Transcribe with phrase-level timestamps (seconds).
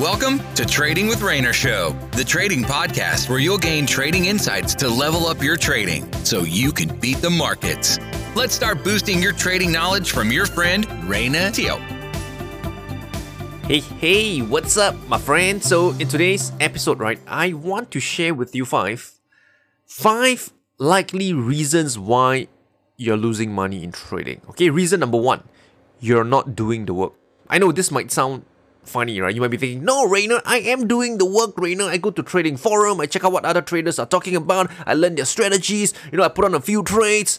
[0.00, 4.88] Welcome to Trading with Rayner Show, the trading podcast where you'll gain trading insights to
[4.88, 7.98] level up your trading so you can beat the markets.
[8.34, 11.76] Let's start boosting your trading knowledge from your friend Rayner Teo.
[13.68, 15.62] Hey, hey, what's up, my friend?
[15.62, 19.12] So, in today's episode, right, I want to share with you five,
[19.84, 22.48] five likely reasons why
[22.96, 24.40] you're losing money in trading.
[24.48, 25.44] Okay, reason number one,
[26.00, 27.12] you're not doing the work.
[27.50, 28.46] I know this might sound
[28.84, 29.34] funny, right?
[29.34, 31.84] You might be thinking, no, Rayner, I am doing the work, Rayner.
[31.84, 34.94] I go to trading forum, I check out what other traders are talking about, I
[34.94, 37.38] learn their strategies, you know, I put on a few trades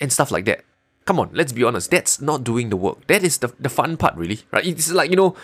[0.00, 0.64] and stuff like that.
[1.04, 3.06] Come on, let's be honest, that's not doing the work.
[3.06, 4.66] That is the, the fun part, really, right?
[4.66, 5.34] It's like, you know,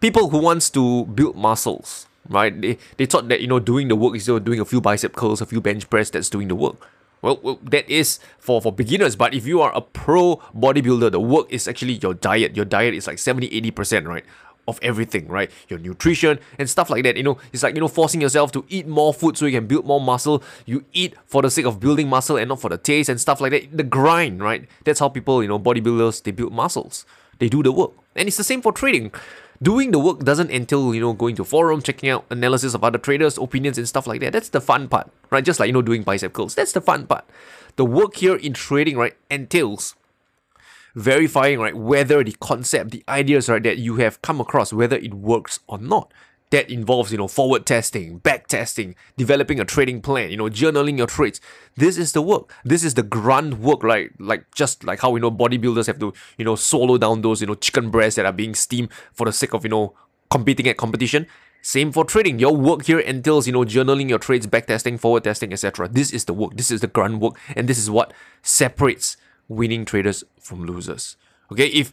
[0.00, 2.60] people who wants to build muscles, right?
[2.60, 4.80] They, they thought that, you know, doing the work is you know, doing a few
[4.80, 6.76] bicep curls, a few bench press, that's doing the work.
[7.22, 11.20] Well, well, that is for, for beginners, but if you are a pro bodybuilder, the
[11.20, 12.56] work is actually your diet.
[12.56, 14.24] Your diet is like 70 80%, right?
[14.68, 15.50] Of everything, right?
[15.68, 17.16] Your nutrition and stuff like that.
[17.16, 19.66] You know, it's like, you know, forcing yourself to eat more food so you can
[19.66, 20.42] build more muscle.
[20.66, 23.40] You eat for the sake of building muscle and not for the taste and stuff
[23.40, 23.76] like that.
[23.76, 24.68] The grind, right?
[24.84, 27.04] That's how people, you know, bodybuilders, they build muscles.
[27.38, 27.92] They do the work.
[28.14, 29.12] And it's the same for trading.
[29.62, 32.98] Doing the work doesn't entail, you know, going to forum, checking out analysis of other
[32.98, 34.32] traders, opinions and stuff like that.
[34.32, 35.44] That's the fun part, right?
[35.44, 36.54] Just like, you know, doing bicep curls.
[36.54, 37.24] That's the fun part.
[37.76, 39.94] The work here in trading, right, entails
[40.94, 45.14] verifying right whether the concept, the ideas right that you have come across, whether it
[45.14, 46.12] works or not.
[46.50, 50.98] That involves, you know, forward testing, back testing, developing a trading plan, you know, journaling
[50.98, 51.40] your trades.
[51.76, 52.52] This is the work.
[52.62, 54.10] This is the grunt work, right?
[54.18, 57.46] Like just like how you know bodybuilders have to, you know, swallow down those, you
[57.46, 59.94] know, chicken breasts that are being steamed for the sake of, you know,
[60.30, 61.26] competing at competition.
[61.62, 62.38] Same for trading.
[62.38, 65.88] Your work here entails, you know, journaling your trades, back testing, forward testing, etc.
[65.88, 66.56] This is the work.
[66.56, 69.16] This is the grunt work, and this is what separates
[69.56, 71.16] winning traders from losers.
[71.50, 71.92] Okay, if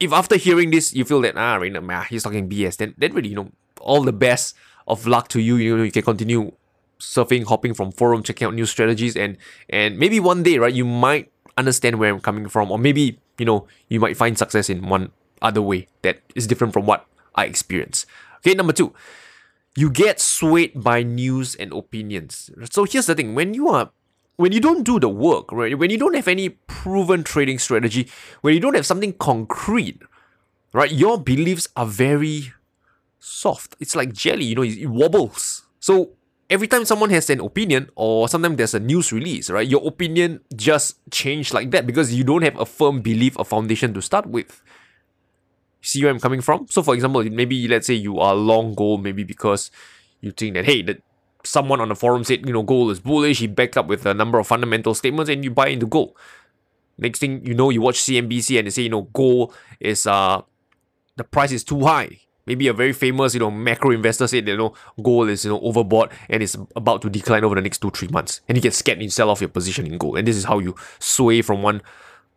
[0.00, 3.12] if after hearing this you feel that ah, Rayner, man, he's talking BS, then then
[3.12, 4.56] really, you know, all the best
[4.88, 5.56] of luck to you.
[5.56, 6.52] You know, you can continue
[6.98, 9.36] surfing, hopping from forum, checking out new strategies, and
[9.68, 13.44] and maybe one day, right, you might understand where I'm coming from, or maybe you
[13.44, 17.44] know you might find success in one other way that is different from what I
[17.44, 18.06] experience.
[18.38, 18.92] Okay, number two,
[19.76, 22.50] you get swayed by news and opinions.
[22.70, 23.90] So here's the thing: when you are
[24.36, 25.78] when you don't do the work, right?
[25.78, 28.08] When you don't have any proven trading strategy,
[28.40, 30.00] when you don't have something concrete,
[30.72, 30.90] right?
[30.90, 32.52] Your beliefs are very
[33.20, 33.76] soft.
[33.80, 35.62] It's like jelly, you know, it, wobbles.
[35.78, 36.10] So
[36.50, 39.66] every time someone has an opinion or sometimes there's a news release, right?
[39.66, 43.94] Your opinion just changed like that because you don't have a firm belief, a foundation
[43.94, 44.62] to start with.
[45.80, 46.66] See where I'm coming from?
[46.68, 49.70] So for example, maybe let's say you are long gold, maybe because
[50.20, 50.98] you think that hey, the
[51.44, 53.38] someone on the forum said, you know, gold is bullish.
[53.38, 56.16] He backed up with a number of fundamental statements, and you buy into gold.
[56.98, 60.42] Next thing you know, you watch CNBC and they say, you know, gold is uh
[61.16, 62.20] the price is too high.
[62.46, 65.60] Maybe a very famous, you know, macro investor said, you know, gold is, you know,
[65.60, 68.42] overbought and it's about to decline over the next two, three months.
[68.48, 70.18] And you get scared and you sell off your position in gold.
[70.18, 71.80] And this is how you sway from one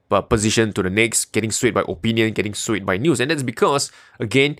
[0.09, 3.19] uh, position to the next, getting swayed by opinion, getting swayed by news.
[3.19, 4.57] And that's because, again,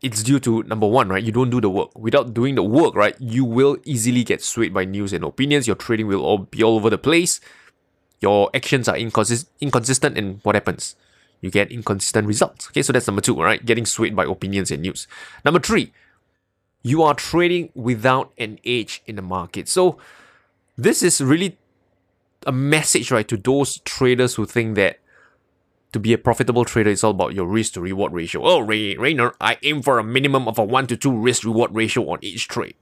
[0.00, 1.22] it's due to number one, right?
[1.22, 1.96] You don't do the work.
[1.98, 5.66] Without doing the work, right, you will easily get swayed by news and opinions.
[5.66, 7.40] Your trading will all be all over the place.
[8.20, 10.96] Your actions are inconsist- inconsistent, and what happens?
[11.40, 12.68] You get inconsistent results.
[12.68, 13.64] Okay, so that's number two, right?
[13.64, 15.06] Getting swayed by opinions and news.
[15.44, 15.92] Number three,
[16.82, 19.68] you are trading without an edge in the market.
[19.68, 19.98] So
[20.76, 21.58] this is really
[22.46, 25.00] a message, right, to those traders who think that
[25.92, 28.42] to be a profitable trader, it's all about your risk to reward ratio.
[28.42, 28.96] Oh, Ray,
[29.40, 32.48] I aim for a minimum of a 1 to 2 risk reward ratio on each
[32.48, 32.74] trade.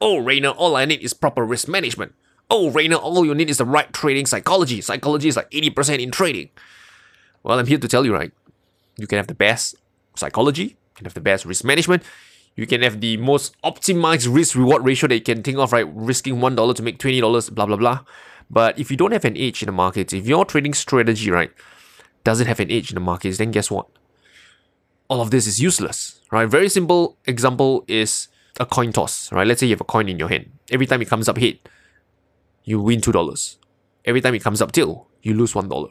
[0.00, 2.14] Oh, Rayner, all I need is proper risk management.
[2.50, 4.80] Oh, Rayner, all you need is the right trading psychology.
[4.80, 6.50] Psychology is like 80% in trading.
[7.42, 8.32] Well, I'm here to tell you, right?
[8.96, 9.76] You can have the best
[10.16, 12.02] psychology, you can have the best risk management,
[12.56, 15.86] you can have the most optimized risk reward ratio that you can think of, right?
[15.94, 18.00] Risking $1 to make $20, blah, blah, blah.
[18.50, 21.52] But if you don't have an edge in the markets, if your trading strategy, right,
[22.24, 23.86] doesn't have an edge in the markets, then guess what?
[25.08, 26.48] All of this is useless, right?
[26.48, 28.28] Very simple example is
[28.60, 29.46] a coin toss, right?
[29.46, 30.50] Let's say you have a coin in your hand.
[30.70, 31.58] Every time it comes up head,
[32.64, 33.58] you win two dollars.
[34.04, 35.88] Every time it comes up tail, you lose one dollar.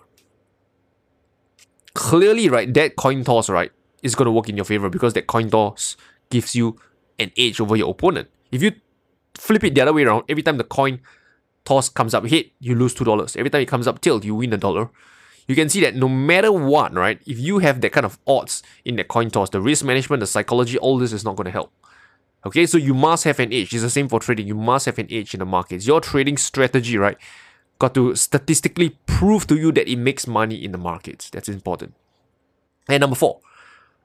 [1.94, 3.71] Clearly, right, that coin toss, right,
[4.03, 5.97] is gonna work in your favor because that coin toss
[6.30, 6.77] gives you
[7.18, 8.30] an edge over your opponent.
[8.51, 8.73] If you
[9.35, 11.00] flip it the other way around, every time the coin
[11.65, 13.35] toss comes up head, you lose two dollars.
[13.35, 14.89] Every time it comes up tail, you win a dollar
[15.47, 18.63] you can see that no matter what, right, if you have that kind of odds
[18.83, 21.51] in that coin toss, the risk management, the psychology, all this is not going to
[21.51, 21.71] help.
[22.45, 23.73] Okay, so you must have an edge.
[23.73, 24.47] It's the same for trading.
[24.47, 25.88] You must have an edge in the markets.
[25.88, 27.17] Your trading strategy, right,
[27.79, 31.29] got to statistically prove to you that it makes money in the markets.
[31.29, 31.94] That's important.
[32.88, 33.39] And number four,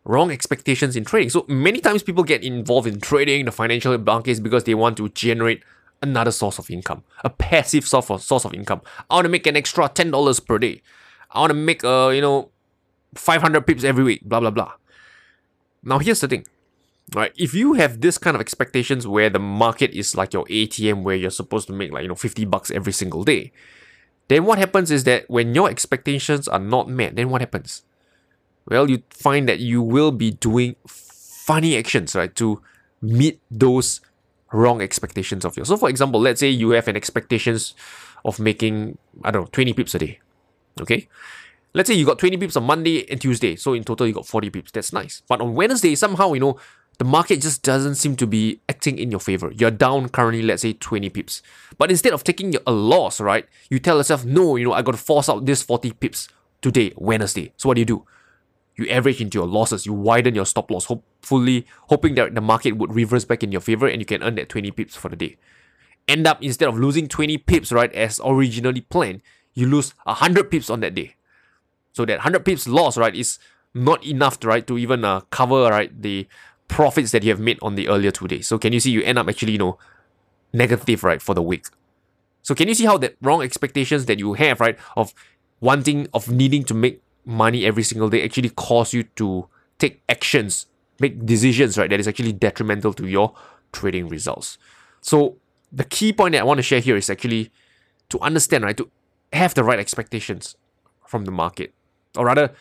[0.04, 1.30] wrong expectations in trading.
[1.30, 5.08] So many times people get involved in trading, the financial markets, because they want to
[5.10, 5.62] generate
[6.00, 8.82] another source of income, a passive source of, source of income.
[9.08, 10.82] I want to make an extra $10 per day.
[11.32, 12.50] I want to make, uh, you know,
[13.14, 14.72] 500 pips every week, blah, blah, blah.
[15.82, 16.46] Now, here's the thing,
[17.14, 17.32] right?
[17.36, 21.16] If you have this kind of expectations where the market is like your ATM, where
[21.16, 23.52] you're supposed to make like, you know, 50 bucks every single day,
[24.28, 27.82] then what happens is that when your expectations are not met, then what happens?
[28.66, 32.62] Well, you find that you will be doing funny actions, right, to
[33.00, 34.00] meet those
[34.52, 35.68] wrong expectations of yours.
[35.68, 37.74] So, for example, let's say you have an expectations
[38.24, 40.20] of making, I don't know, 20 pips a day.
[40.80, 41.08] Okay?
[41.74, 43.56] Let's say you got 20 pips on Monday and Tuesday.
[43.56, 44.70] So in total you got 40 pips.
[44.70, 45.22] That's nice.
[45.26, 46.58] But on Wednesday, somehow, you know,
[46.98, 49.50] the market just doesn't seem to be acting in your favor.
[49.52, 51.42] You're down currently, let's say 20 pips.
[51.78, 54.92] But instead of taking a loss, right, you tell yourself, no, you know, I got
[54.92, 56.28] to force out this 40 pips
[56.60, 57.52] today, Wednesday.
[57.56, 58.06] So what do you do?
[58.76, 62.72] You average into your losses, you widen your stop loss, hopefully hoping that the market
[62.72, 65.16] would reverse back in your favor and you can earn that 20 pips for the
[65.16, 65.36] day.
[66.08, 69.22] End up instead of losing 20 pips, right, as originally planned,
[69.54, 71.14] you lose 100 pips on that day.
[71.92, 73.38] So that 100 pips loss, right, is
[73.74, 76.26] not enough, right, to even uh, cover, right, the
[76.68, 78.46] profits that you have made on the earlier two days.
[78.46, 79.78] So can you see you end up actually, you know,
[80.52, 81.66] negative, right, for the week.
[82.42, 85.14] So can you see how that wrong expectations that you have, right, of
[85.60, 90.66] wanting, of needing to make money every single day actually cause you to take actions,
[90.98, 93.34] make decisions, right, that is actually detrimental to your
[93.72, 94.58] trading results.
[95.00, 95.36] So
[95.70, 97.50] the key point that I want to share here is actually
[98.10, 98.90] to understand, right, to
[99.32, 100.56] have the right expectations
[101.06, 101.72] from the market.
[102.16, 102.52] Or rather,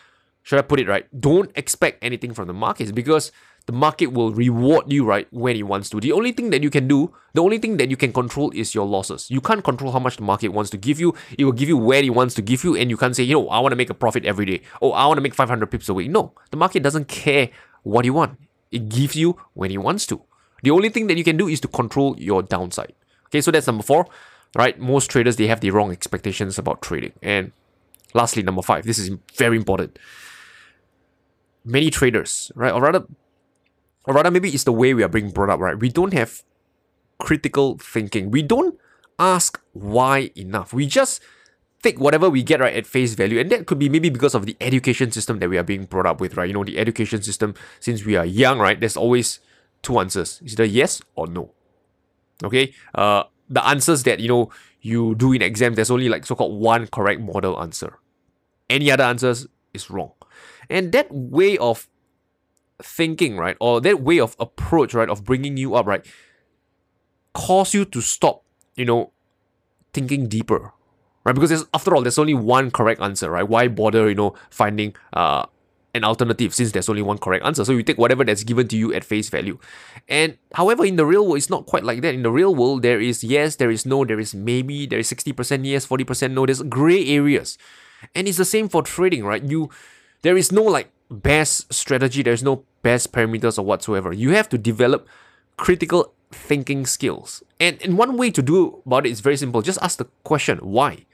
[0.42, 1.06] should I put it right?
[1.18, 3.30] Don't expect anything from the markets because
[3.66, 6.00] the market will reward you right when it wants to.
[6.00, 8.74] The only thing that you can do, the only thing that you can control is
[8.74, 9.30] your losses.
[9.30, 11.14] You can't control how much the market wants to give you.
[11.38, 13.34] It will give you where it wants to give you, and you can't say, you
[13.34, 14.62] know, I want to make a profit every day.
[14.80, 16.10] Oh, I want to make 500 pips a week.
[16.10, 17.50] No, the market doesn't care
[17.84, 18.38] what you want.
[18.72, 20.22] It gives you when it wants to.
[20.64, 22.94] The only thing that you can do is to control your downside.
[23.26, 24.06] Okay, so that's number four,
[24.54, 24.78] right?
[24.78, 27.12] Most traders they have the wrong expectations about trading.
[27.22, 27.52] And
[28.14, 29.98] lastly, number five, this is very important.
[31.64, 33.06] Many traders, right, or rather
[34.04, 35.78] or rather maybe it's the way we are being brought up, right?
[35.78, 36.42] We don't have
[37.18, 38.30] critical thinking.
[38.30, 38.78] We don't
[39.18, 40.72] ask why enough.
[40.72, 41.22] We just
[41.82, 44.46] take whatever we get right at face value and that could be maybe because of
[44.46, 47.20] the education system that we are being brought up with right you know the education
[47.20, 49.40] system since we are young right there's always
[49.82, 51.50] two answers either yes or no
[52.44, 54.50] okay uh the answers that you know
[54.80, 57.98] you do in exam there's only like so-called one correct model answer
[58.70, 60.12] any other answers is wrong
[60.68, 61.86] and that way of
[62.82, 66.04] thinking, right, or that way of approach, right, of bringing you up, right,
[67.34, 68.44] cause you to stop,
[68.76, 69.12] you know,
[69.92, 70.72] thinking deeper,
[71.24, 71.34] right?
[71.34, 73.48] Because after all, there's only one correct answer, right?
[73.48, 75.46] Why bother, you know, finding uh
[75.94, 77.64] an alternative since there's only one correct answer.
[77.64, 79.58] So you take whatever that's given to you at face value.
[80.08, 82.14] And however, in the real world, it's not quite like that.
[82.14, 85.12] In the real world, there is yes, there is no, there is maybe, there is
[85.12, 86.46] 60% yes, 40% no.
[86.46, 87.58] There's gray areas.
[88.14, 89.42] And it's the same for trading, right?
[89.44, 89.70] You
[90.22, 94.12] there is no like best strategy, there's no best parameters or whatsoever.
[94.12, 95.06] You have to develop
[95.56, 97.42] critical thinking skills.
[97.60, 99.62] And, and one way to do about it is very simple.
[99.62, 101.04] Just ask the question, why?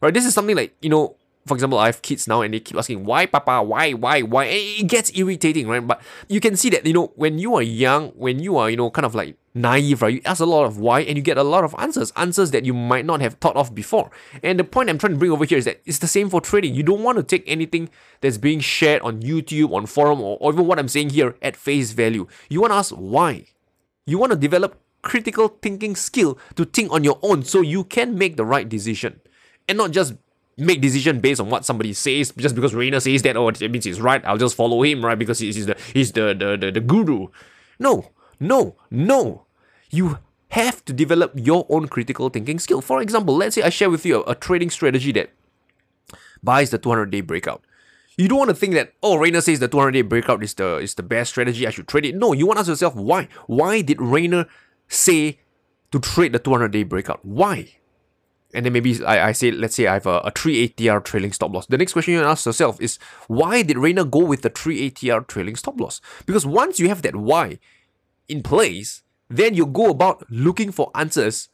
[0.00, 0.12] Right?
[0.12, 2.78] This is something like, you know, for example, I have kids now and they keep
[2.78, 3.62] asking, why, Papa?
[3.62, 4.44] Why, why, why?
[4.44, 5.86] And it gets irritating, right?
[5.86, 8.76] But you can see that, you know, when you are young, when you are, you
[8.76, 10.14] know, kind of like naive, right?
[10.14, 12.64] You ask a lot of why and you get a lot of answers, answers that
[12.64, 14.10] you might not have thought of before.
[14.42, 16.40] And the point I'm trying to bring over here is that it's the same for
[16.40, 16.74] trading.
[16.74, 17.90] You don't want to take anything
[18.22, 21.56] that's being shared on YouTube, on forum, or, or even what I'm saying here at
[21.56, 22.26] face value.
[22.48, 23.46] You want to ask why.
[24.06, 28.16] You want to develop critical thinking skill to think on your own so you can
[28.16, 29.20] make the right decision
[29.68, 30.14] and not just
[30.56, 33.84] make decision based on what somebody says just because Rayner says that oh it means
[33.84, 36.70] he's right I'll just follow him right because he's, he's the he's the, the the
[36.72, 37.28] the guru.
[37.78, 39.46] No no no.
[39.90, 40.18] You
[40.48, 42.80] have to develop your own critical thinking skill.
[42.80, 45.30] For example let's say I share with you a, a trading strategy that
[46.42, 47.62] buys the 200 day breakout.
[48.16, 50.76] You don't want to think that oh Rayner says the 200 day breakout is the
[50.76, 52.14] is the best strategy I should trade it.
[52.14, 53.28] No you want to ask yourself why?
[53.46, 54.46] Why did Rayner
[54.88, 55.40] say
[55.90, 57.24] to trade the 200 day breakout?
[57.24, 57.78] Why
[58.54, 61.32] and then maybe I, I say, let's say I have a, a 3 ATR trailing
[61.32, 61.66] stop loss.
[61.66, 65.26] The next question you ask yourself is, why did Rayner go with the 3 ATR
[65.26, 66.00] trailing stop loss?
[66.26, 67.58] Because once you have that why
[68.28, 71.48] in place, then you go about looking for answers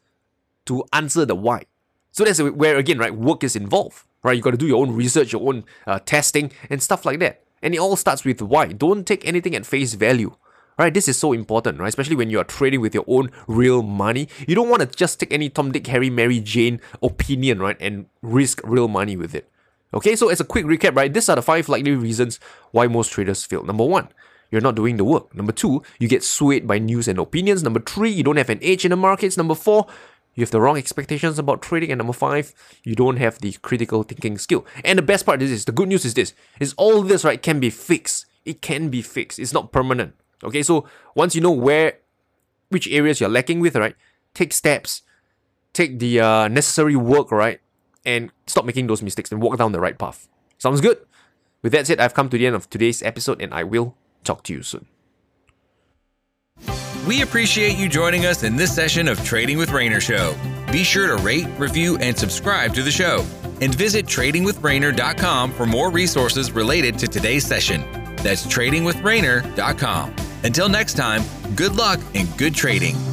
[0.66, 1.64] to answer the why.
[2.12, 4.36] So that's where, again, right, work is involved, right?
[4.36, 7.42] You got to do your own research, your own uh, testing, and stuff like that.
[7.62, 8.66] And it all starts with why.
[8.66, 10.34] Don't take anything at face value
[10.80, 10.94] right?
[10.94, 11.88] This is so important, right?
[11.88, 14.28] Especially when you are trading with your own real money.
[14.48, 18.06] You don't want to just take any Tom, Dick, Harry, Mary, Jane opinion, right, and
[18.22, 19.50] risk real money with it.
[19.92, 23.12] Okay, so as a quick recap, right, these are the five likely reasons why most
[23.12, 23.62] traders fail.
[23.62, 24.08] Number one,
[24.50, 25.34] you're not doing the work.
[25.34, 27.62] Number two, you get swayed by news and opinions.
[27.62, 29.36] Number three, you don't have an edge in the markets.
[29.36, 29.86] Number four,
[30.34, 31.92] you have the wrong expectations about trading.
[31.92, 34.64] And number five, you don't have the critical thinking skill.
[34.82, 37.42] And the best part is this, the good news is this, is all this, right,
[37.42, 38.24] can be fixed.
[38.46, 39.38] It can be fixed.
[39.38, 40.14] It's not permanent.
[40.42, 41.98] Okay, so once you know where,
[42.68, 43.94] which areas you're lacking with, right,
[44.34, 45.02] take steps,
[45.72, 47.60] take the uh, necessary work, right,
[48.04, 50.28] and stop making those mistakes and walk down the right path.
[50.58, 50.98] Sounds good?
[51.62, 54.42] With that said, I've come to the end of today's episode and I will talk
[54.44, 54.86] to you soon.
[57.06, 60.36] We appreciate you joining us in this session of Trading with Rayner Show.
[60.70, 63.24] Be sure to rate, review, and subscribe to the show.
[63.60, 67.84] And visit tradingwithrayner.com for more resources related to today's session.
[68.16, 70.14] That's tradingwithrayner.com.
[70.44, 71.22] Until next time,
[71.54, 73.09] good luck and good trading.